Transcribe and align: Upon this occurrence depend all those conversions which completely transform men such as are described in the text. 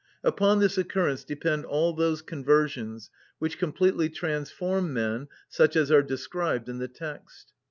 Upon 0.23 0.57
this 0.61 0.79
occurrence 0.79 1.23
depend 1.23 1.63
all 1.63 1.93
those 1.93 2.23
conversions 2.23 3.11
which 3.37 3.59
completely 3.59 4.09
transform 4.09 4.91
men 4.93 5.27
such 5.47 5.75
as 5.75 5.91
are 5.91 6.01
described 6.01 6.67
in 6.69 6.79
the 6.79 6.87
text. 6.87 7.53